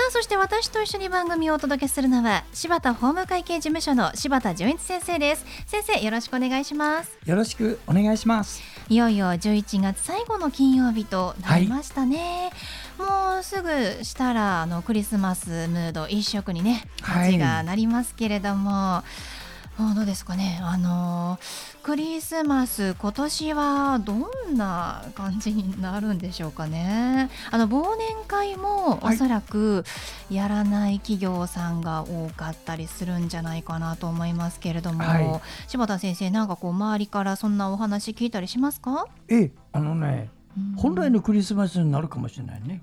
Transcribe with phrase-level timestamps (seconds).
[0.00, 5.44] さあそして私と一緒に番組をお届けするのは柴田法務会計事務所の柴田純一先生です。
[5.66, 7.18] 先生よろしくお願いします。
[7.26, 8.62] よろしくお願いします。
[8.88, 12.50] いよいよ11月最後の金曜日となりましたね、
[12.96, 13.68] はい、もうすぐ
[14.02, 19.04] したらあのクリスマスムード一色にね街がなりますけれども、は
[19.36, 19.39] い
[19.78, 20.60] どうですかね。
[20.62, 21.38] あの
[21.82, 24.14] クリスマス今年はど
[24.50, 27.30] んな感じになるんでしょうかね。
[27.50, 29.84] あの忘年会もおそらく
[30.30, 39.06] やらない企業さんが多かったりするんじゃないかなと思いますけれども、はい、柴田先生なんかこう周りからそんなお話聞いたりしますか？
[39.28, 40.28] えあのね、
[40.76, 42.82] 本来のクリスマスになるかもしれないね。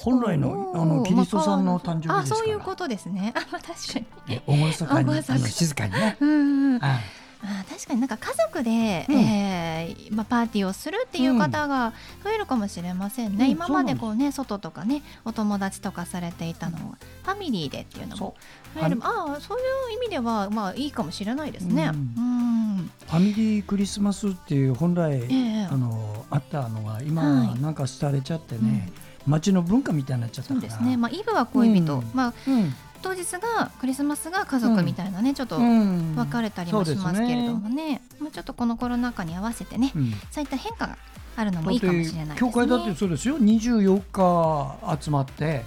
[0.00, 3.32] 本来のあのキリストさんの誕生日あそういうことですね。
[3.36, 4.40] あまあ確かに。
[4.46, 6.16] 厳か に静かにね。
[6.20, 6.84] うんうん。
[6.84, 7.00] あ
[7.42, 11.92] あ確かになんか家族で、うん、えー、まあ、パーティーをするっていう方が
[12.24, 18.34] 増えるかもしれませんね、うん、今までこうね外とかねお友達とかされていたのをファミリーでっていうのも
[18.74, 18.98] 増える。
[19.02, 19.62] ああそうい
[19.94, 21.90] う意味ではまあいいかもしれないですね。
[21.92, 22.90] うん、うん。
[23.06, 28.90] ファミリークリスマスっていう本来、えー、あのあったのが今なんか廃れちゃってね、
[29.26, 39.92] 町の文化みたいになっちゃったそうですね、まあ、イブは恋人、うん、まあ、うん、当日がクリスマスが家族みたいなね、ちょっと分かれたりもしますけれどもね,、まあ、ちょっとこのコロナ禍に合わせてね、
[40.30, 40.98] そういった変化が
[41.36, 42.34] あるのもいいかもしれないですね。
[42.38, 43.38] 教会だってそうですよ。
[43.38, 45.64] 24日集まって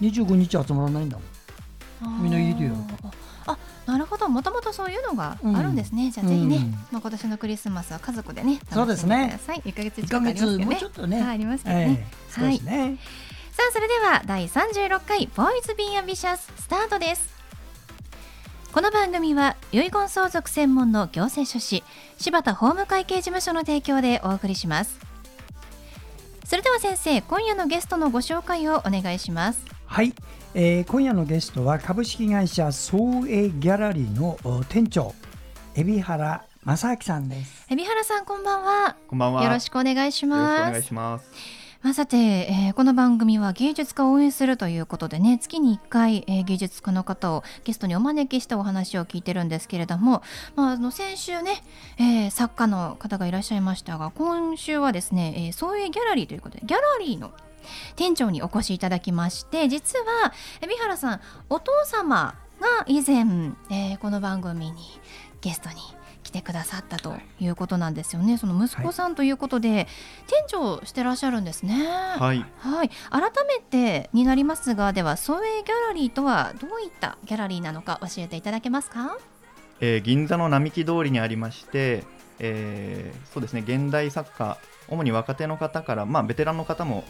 [0.00, 2.22] 25日集まらないんだもん。
[2.22, 3.10] みんないるよあ
[3.86, 4.28] なるほど。
[4.28, 9.60] もともとそういうのがあるんですね、うん、じゃあぜひね、うん、まあ、今年のクリスマスは家族でね楽しんでください。
[9.60, 10.64] 1か月近くありますけどね。
[10.64, 12.98] もうちょっとね、はい、ありますけどね、えー、はい、ね、
[13.52, 17.32] さあそれでは第36回ボーイズビーアンビシャススタートです。
[18.72, 21.84] この番組は遺言相続専門の行政書士
[22.16, 24.98] 柴田法務会計事務所の提供でお送りします。
[26.52, 30.14] それでは先生今夜のゲストのご紹介をお願いしますはい、
[30.54, 34.38] えー、今夜のゲストは株式会社総営ギャラリーの
[34.70, 35.14] 店長
[35.76, 37.66] 海老原正明さんです。
[37.70, 38.96] 海老原さんこんばんは。
[39.06, 39.44] こんばんは。
[39.44, 40.68] よろしくお願いします。
[40.70, 41.30] お願いします。
[41.82, 50.22] まあ、さて、えー、この番組は芸術家を応援するということでね月に1回、えー、芸術家の方をゲストにお招きしてお話を聞いてるんですけれども、
[50.56, 51.62] まあ、あの先週ね、
[51.98, 57.30] えー、作家の方がいらっしゃいましたが今週はですね、えー、総営ギャラリーということでギャラリーの
[57.96, 63.24] 店長にお越しいただきまして実は海老原さんお父様が以前、
[63.70, 65.00] えー、この番組に
[65.40, 65.76] ゲストに
[66.22, 68.38] 来てくださったということなんですよね。
[68.38, 69.86] その息子さんということで、はい、
[70.28, 71.84] 店長してらっしゃるんですね。
[71.84, 72.46] はい。
[72.58, 72.90] はい。
[73.10, 79.18] 改めてになりますが、では総営ギャラリーとはどういったギャラリーなのか教えていただけますか？
[79.80, 82.04] えー、銀座の並木通りにありまして、
[82.38, 83.64] えー、そうですね。
[83.66, 87.02] 現代作家、主に若手の方から、まあベテランの方も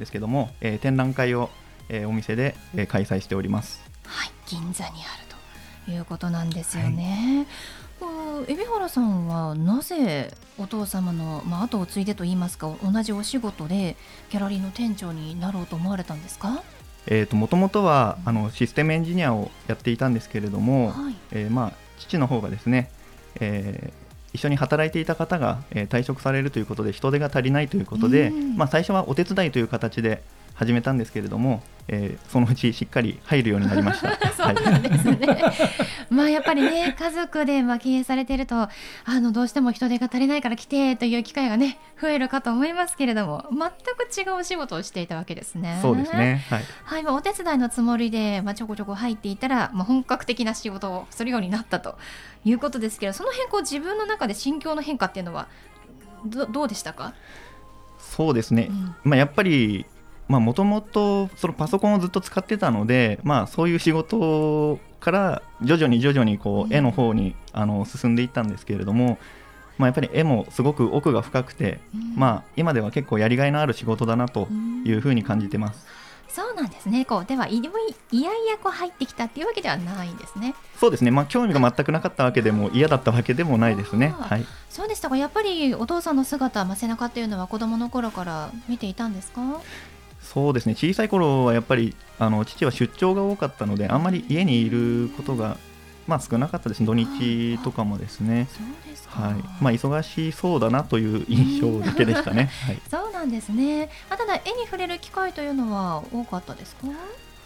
[0.00, 1.50] ですけども、えー、展覧会を、
[1.88, 3.80] えー、お店で、えー、開催しております。
[4.04, 4.30] はい。
[4.48, 5.26] 銀座にある
[5.86, 7.44] ということなんですよね。
[7.44, 7.46] はい
[8.48, 13.94] 海老原さんはなぜお父様の、まあ、後を継いでといいますか同じお仕事で
[14.30, 16.62] ギャラリーの店長になろうと思われたんですか？
[17.06, 22.90] えともともとはあのシステムエンジニアをやっていたんですけれども、はい、えー、まあ、父の方がですね、
[23.38, 23.99] えー、
[24.32, 30.22] 一緒に働いていた方が、えー、退職されるということで人手が足りないということで、まあ、最初はお手伝いという形で
[30.54, 34.16] 始めたんですけれども、えー、そのうちしっかり入るようになりました。
[34.32, 35.18] そうなんですね。
[36.10, 38.68] まあやっぱりね家族でまあ経営されているとあ
[39.06, 45.78] のどうしても人手が足りないから来てという機会がね増えるかと思いますけれども全く違うお仕事をしていたわけですね。
[45.82, 46.44] そうですね。
[46.50, 46.64] はい。
[46.84, 51.96] はい、まあ、お手伝いのつもりでまあちょこちょこ入っていたらまあ本格的な仕事をするようになったと
[52.44, 55.48] いうことですけど、その変更自分の中で心境の変化っていうのは
[56.24, 57.14] どどうでしたか？
[57.98, 58.68] そうですね。
[58.70, 59.86] うん、まあやっぱり
[60.38, 69.18] もともとそのパソコンをずっと使ってたので、まあ、そういう仕事から徐々に徐々にこう絵の方にあの進んでいったんですけれども、
[69.78, 71.80] まあ、やっぱり絵もすごく奥が深くて、
[72.14, 74.46] まあ、今では結構やりがいのある仕事だなと
[74.84, 75.84] いうふうに感じてます。
[76.28, 77.04] そうなんですね。
[77.04, 77.62] こうではいい
[78.22, 80.54] やいやこう入ってきたっていうわけではないんですね。
[80.78, 81.10] そうですね。
[81.10, 84.14] まあ興味が全くなかったわけでも嫌だったわけでもないですね。
[84.16, 84.46] はい。
[84.68, 85.16] そうでしたか。
[85.16, 89.40] やっぱりお父さんの姿、まあ、背中っていうのは子供の頃から見ていたんですか？
[90.22, 90.74] そうですね。
[90.74, 95.56] 小さい頃はやっぱりあの父は出張が多かったのであんまり家にいることが
[96.06, 98.48] まあ少なかったです土日とかもですね。
[99.06, 99.34] はい。
[99.62, 103.88] まあ忙しそうだなという印象だけでしたね、 はい、そうなんですね。
[104.08, 106.86] あただ絵に触れる機会というのは多かったですか？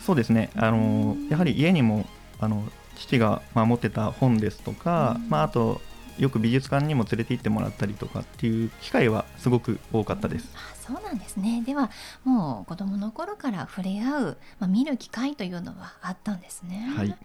[0.04, 0.50] そうですね。
[0.56, 2.06] あのやはり家にも
[2.38, 2.64] あの
[2.96, 5.80] 父が持ってた本ですとか、まあ、あと
[6.18, 10.48] よく美術館にも連れて行ってもらったりとかっていう機会はすごく多かったです。
[10.54, 11.90] あそうなんですねでは
[12.24, 16.92] もう子どもの頃から触れ合う、まあ、見る機会というのはあったんですね。
[16.96, 17.16] はい、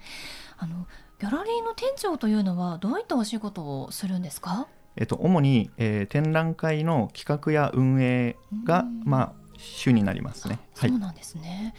[0.58, 0.88] あの
[1.20, 4.68] ギャラリーの店長というのはどういったお仕事をするんですか？
[4.96, 10.60] えっと、主に、えー、展覧会の企画や運営が、まあ、主になりますね。
[10.74, 11.74] そうなんですね。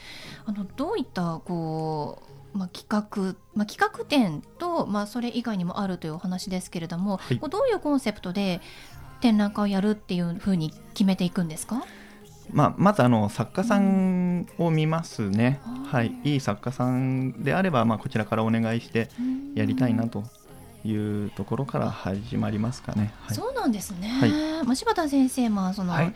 [0.44, 8.60] はい、あのどういったこうまあ、企画、まあ、企画展と、まあ、それ以外にもあるというお話ですけれども、はい、どういうコンセプトで
[9.20, 11.84] 展覧会をやるっていうふうに決めていくんですか？
[12.52, 19.08] まあ、まずあの作家さんを見ますね、うん、はい、いい作家さんであれば、まあ、こちらからお願いして
[19.54, 20.24] やりたいなと
[20.84, 23.12] いうところから始まりますかね。
[23.20, 26.14] はい、そうなんですね、はい、まあ、柴田先生もその、はい、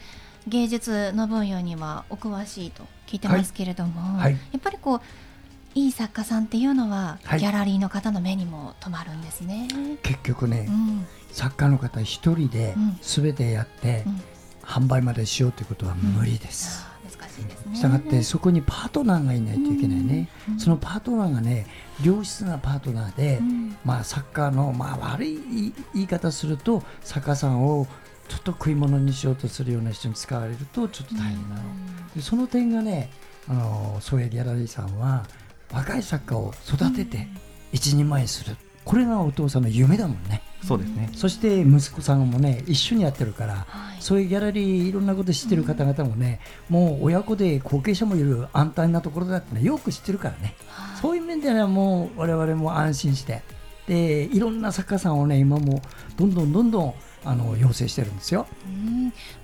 [0.48, 5.00] 芸術の分野にはお詳しいと聞いてますけれども、やっぱりこう
[5.74, 9.68] いい作家さんっていうのは、はい、ギャラリーの方の目にも留まるんですね。
[10.02, 14.22] 結局ね、うん、作家の方一人で全てやって、うん、
[14.62, 16.86] 販売までしようということは無理です、
[17.34, 17.76] しいですね。
[17.76, 20.28] したがってそこにパートナーがいないといけないね、
[20.58, 21.66] そのパートナーがね
[22.02, 23.40] 良質なパートナーで、
[23.84, 27.86] まあ作家の、まあ、悪い言い方すると作家さんを
[28.28, 31.62] ちょっと食い物にしようとするような人に使われるとちょっと大変なの、
[32.14, 33.10] でその点がね
[33.48, 35.26] あのそういうギャラリーさんは
[35.74, 37.26] 若い作家を育てて
[37.72, 38.56] 一人前する。
[38.84, 40.42] これがお父さんの夢だもんね。
[40.62, 41.10] そうですね。
[41.14, 53.42] そして息子さんもね一緒にやってるから、はい、そういうギャラリーいろんなこと知ってる方々もね、もう親子で後継者もいる安泰なところだってねよく知ってるからね、はい、そういう面ではもう我々も安心して。
[53.86, 55.82] でいろんな作家さんをね今も
[56.16, 56.94] どんどんどんどん
[57.24, 58.46] あの要請してるんですよ。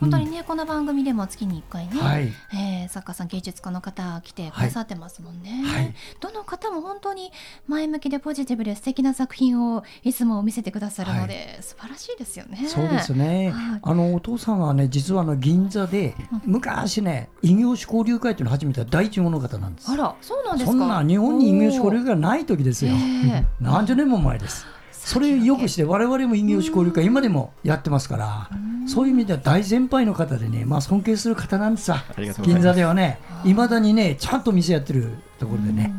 [0.01, 7.33] 本当にね、うん、この番組でも月に1回ね、はい、えー、作家さん芸術家の方来てくださってますもんね、はい、どの方も本当に
[7.67, 12.67] 前向きでポジティブで素敵な作品をいつも見せてくださるので、はい、素晴らしいですよね。
[12.69, 19.91] そうですね、あのお父さんはね実はあの銀座で、昔ね異業種交流会というのを始めた第一物方なんです。
[19.91, 20.73] あらそうなんですか。
[20.73, 22.93] そんな日本に異業種交流会がない時ですよ。
[23.61, 24.67] 何十年も前です。
[25.11, 28.49] それをよくして我々も異業種交流会今でもやってますから
[28.87, 31.87] そういう意味では大先輩の方でね、まあ、尊敬する方なんです。
[31.87, 32.05] さ
[32.43, 35.11] 銀座ではねいまだにねちゃんと店やってる
[35.41, 35.93] ところでね。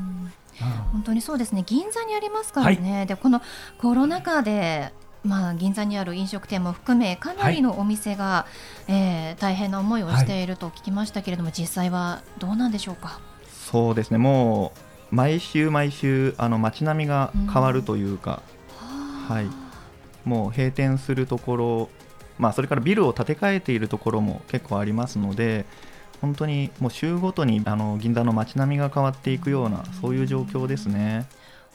[0.94, 1.64] 本当にそうですね。
[1.66, 3.42] 銀座にありますからね、はい、でこの
[3.80, 4.94] コロナ禍で
[5.26, 8.46] まあ、銀座にある飲食店も含めかなりのお店が、は
[8.88, 13.20] い、えー、大変な思いをしていると聞きましたけれども、はい、実際はどうなんでしょうか？
[13.50, 14.18] そうですね。
[14.18, 14.72] も
[15.12, 18.42] う毎週毎週あの街並みが変わるというか、
[19.32, 19.48] はい、
[20.26, 21.90] もう閉店するところ、
[22.38, 25.66] まあ、それからビルを建て替えているところも結構ありますので
[26.22, 31.28] 本当にもう週ごとにあの銀座の街並みが変わっていくようなそういう状況ですね。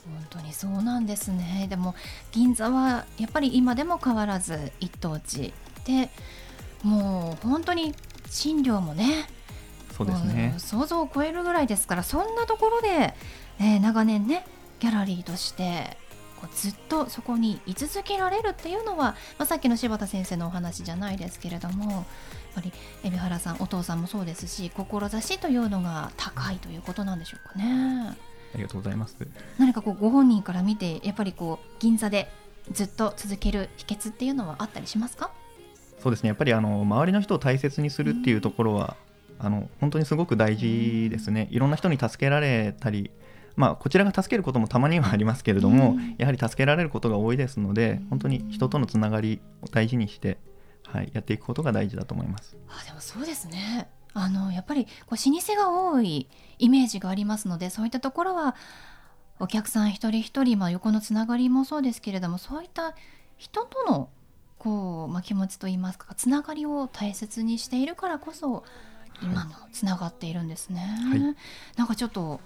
[0.07, 1.67] 本当にそうなんですね。
[1.69, 1.97] でも
[2.31, 5.53] 銀座はやっぱり今でも変わらず一等地。
[5.85, 6.11] で
[6.85, 7.93] もう本当に
[8.31, 9.29] 賃料もね
[9.97, 10.55] そうですね。
[10.59, 13.15] 想像を超えるぐらいですからそんなところで、
[13.59, 14.47] えー、長年ね
[14.79, 15.97] ギャラリーとして
[16.47, 22.05] こうずっとそこに居続けられるっていうのは、まあ、さっきの柴田先生のお話じゃないですけれどもやっ
[22.55, 22.73] ぱり
[23.05, 28.17] 海老原さんお父さんもそうですし志というのが高いということなんでしょうかね。
[28.55, 29.17] ありがとうございます。
[29.59, 32.31] 何かこうご本人から見てやっぱりこう銀座で
[32.73, 35.31] ずっと続ける秘訣っていうのはあったりしますか？
[35.99, 36.29] そうですね。
[36.29, 38.97] やっぱりあの周りの人を大切にするっていうところは、
[39.39, 43.11] あの本当にすごく大事ですね、いろんな人に助けられたり
[43.57, 50.39] まあ、こちらが助けることもたまにはありますけれども、うん、やはり助けられることが多いですので本当に人とのつながりを大事にして、
[50.87, 52.57] はい、やっていくことが大事だと思います。
[52.69, 58.57] あでもそうですねあのやっぱりこう老舗が多いイメージがありますのでそういったところは
[59.39, 62.95] お客さん一人一人、まあ、横のつながりもそうですけれどもそういった
[63.37, 64.09] 人との
[64.59, 68.65] こう、まあ、気持ちといいますかつながりを大切にしているからこそ
[69.23, 70.81] 今のつながっているんですね。
[71.11, 71.21] はい、
[71.77, 72.41] なんかちょっと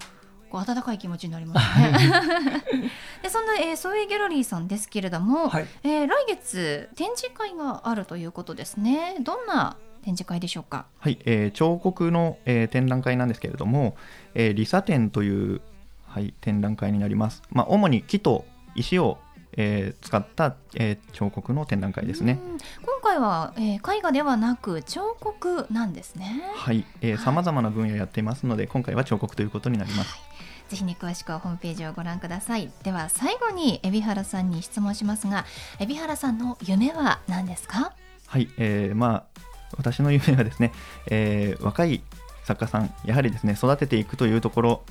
[0.51, 1.91] こう温かい気持ちになりますね。
[3.23, 9.15] でそんな、えー、ソエギャラリーさんですけれども、はい、えー、来月展示会があるということですね。
[9.21, 10.85] どんな展示会でしょうか？
[10.99, 13.95] はい、えー、彫刻の、えー、展覧会なんですけれども、
[14.33, 15.61] えー、リサ展という
[16.05, 17.41] はい展覧会になります。
[17.51, 19.17] まあ主に木と石を
[19.57, 22.39] えー、使った、えー、彫刻の展覧会ですね
[22.85, 26.85] 今回は、えー、絵画ではなく彫刻なんですねはい
[27.17, 30.30] さまざまな分野やっていますので今回は彫刻ということになります、はい
[30.71, 32.71] ぜひね詳しくはホームページをご覧ください。
[32.83, 35.43] では最後に海老原さんに質問しますが
[35.81, 37.91] 海老原さんの夢は何ですか？
[38.25, 39.41] はい、えー、まあ
[39.75, 40.71] 私の夢はですね、
[41.07, 42.01] えー、若い
[42.45, 44.83] 作家さんやはりですね育てていくというところ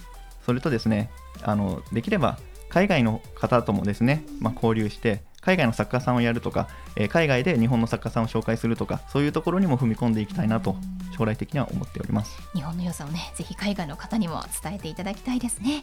[0.44, 1.10] それとですね
[1.42, 10.76] あのできれば海外の方ともですね、まあ、交流して海外の作家さんをやるとか、えー、海外で日本の作家さんを紹介するとかそういうところにも踏み込んでいきたいなと
[11.16, 12.36] 将来的には思っております。
[12.54, 15.82] 日本の良さをねぜひ海外の方にも伝えていただきたいですね。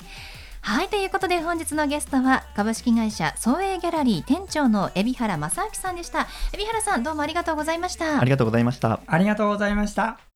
[0.62, 6.28] はいということで本日のゲストは株式会社創営ギャラリー店長の海老原正明さんでした。
[6.54, 8.20] 海老原さんどうもありがとうございました。
[8.20, 9.00] ありがとうございました。
[9.06, 10.27] ありがとうございました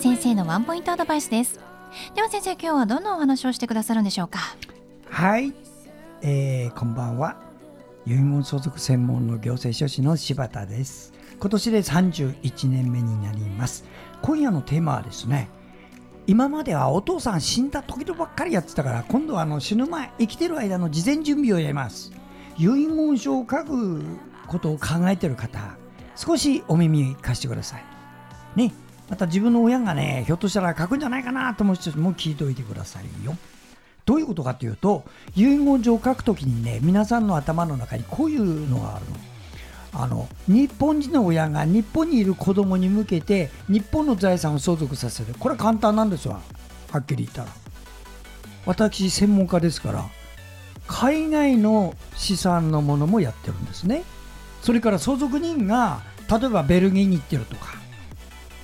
[0.00, 1.60] 先生のワンポイントアドバイスです。
[2.14, 4.38] では先生今日はどんなお話をしてくださるんでしょうか？
[5.10, 5.52] はい、
[6.22, 7.36] えー、こんばんは。
[8.06, 11.12] 遺言相続専門の行政書士の柴田です。
[11.38, 13.84] 今年で31年目になります。
[14.22, 15.50] 今夜のテーマはですね
[16.26, 22.10] 今まではお父さん死んだ時々ばっかりやってたから今度はあの死ぬ前生きてる間の事前準備をやります。
[22.56, 24.02] 遺言書を書く
[24.46, 25.76] ことを考えてる方
[26.16, 27.84] 少しお耳貸してください。
[28.56, 28.72] ね。
[29.10, 33.36] また自分の親がね、ひょっとしたら書くんじゃないかなと思う人も聞いておいてくださいよ。
[34.06, 39.16] どういうことかというと、遺言状を書くときにね、皆さんの頭の中にこういうのがあるの。
[39.92, 46.40] あの日本人の親が日本にいる子供に向けて日本の財産を相続させるこれは簡単なんですわ
[46.92, 47.48] はっきり言ったら
[48.66, 50.04] 私専門家ですから
[50.86, 54.04] 海外の資産のものもやってるんですね
[54.62, 57.79] それから相続人が例えばベルギーに行ってるとか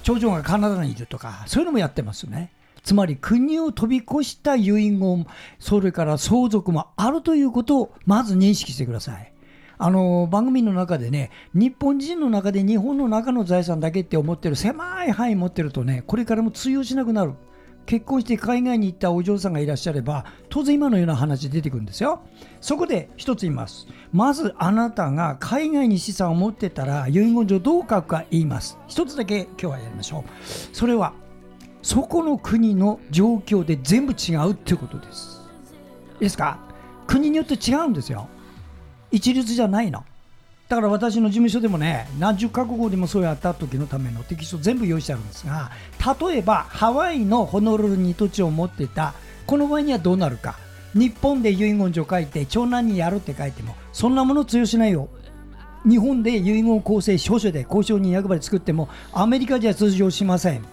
[0.06, 2.52] 長女がカナダにいるとか、そういうのもやってますね。
[2.84, 5.26] つまり国を飛び越した遺言、
[5.58, 9.32] それから相続もあるということをまず認識してください。
[9.78, 17.32] あの番組の中でね、日本人の中で日本の中の財産だけって思ってる狭い範囲持ってるとね、これからも通用しなくなる。
[17.86, 22.20] 結婚して海外に行ったお嬢さんがいらっしゃれば当然今のような話出てくるんですよ。
[22.60, 23.86] そこで一つ言います。
[24.12, 28.78] まずあなたが海外に資産を持ってたら遺言状どう書くか言います。
[28.88, 30.76] 一つだけ今日はやりましょう。
[30.76, 31.14] それは
[31.86, 35.40] そこの国の状況で全部違うっていうことです
[36.14, 36.58] いいですか
[37.06, 38.28] 国によって違うんですよ
[39.12, 40.04] 一律じゃないの
[40.68, 45.70] だから私の事務所でもね、何十カ国でもそうやった時のためのテキスト全部用意してあるんですが、
[46.20, 49.14] 例えばハワイのホノルルに土地を持ってた、
[49.46, 50.58] この場合にはどうなるか。
[50.92, 55.08] 日本で遺言状書いて長男にやるって書いても、そんなもの通用しないよ。
[55.88, 60.64] 日本で遺言構成証書で交渉人役場で作っても、アメリカじゃ通常しません。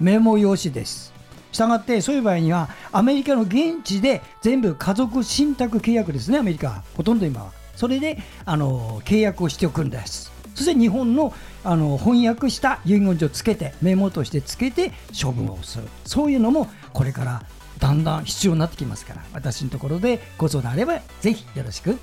[0.00, 1.14] メモ用紙です。
[1.50, 10.32] したがってそういう場合にはアメリカの現地で全部家族信託契約ですねアメリカほとんど今はそれであの契約をしておくんです。
[10.54, 15.84] そして日本のあの翻訳した遺言状をつけてメモとしてつけて処分をする。
[16.04, 17.42] そういうのもこれから
[17.78, 19.24] だんだん必要になってきますから。
[19.32, 21.98] 私のところでご相談あればぜひよろしく。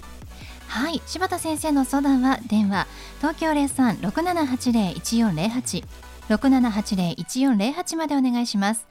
[0.68, 1.02] はい。
[1.06, 2.88] 柴田先生の相談は電話
[3.20, 5.84] 東京0367801408
[6.30, 8.88] 6780-1408までお願いします。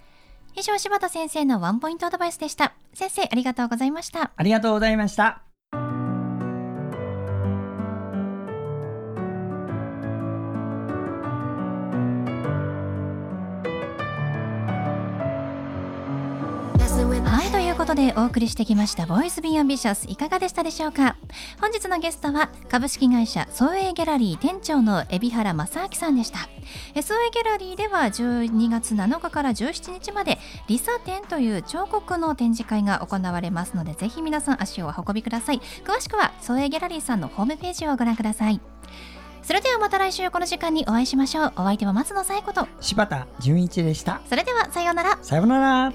[0.57, 2.75] 以上柴田先生のワンポイントアドバイスでした。
[2.93, 4.33] 先生ありがとうございました。
[4.37, 5.50] ありがとうございました
[17.91, 21.17] ことでお送りしてきました「Voice be ambitious いかがでしたでしょうか？
[21.61, 26.39] 本日のゲストは株式会社創営ギャラリー店長の海老原正明さんでした。
[27.03, 35.61] 創営ギャラリーでは12月7日から17日までリサ展という彫刻の展示会が行われますのでぜひ皆さん足をお運びください。
[35.85, 38.61] 詳しくは創営ギャラリーさんのホームページをご覧ください。
[39.50, 41.52] それではまた来週この時間にお会いしましょう。
[41.57, 42.69] お相手は松野紗子と。
[42.80, 44.21] 柴田純一でした。
[44.28, 45.19] それではさようなら。
[45.23, 45.92] さようなら。